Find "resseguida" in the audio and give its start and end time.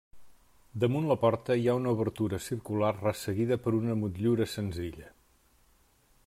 3.03-3.59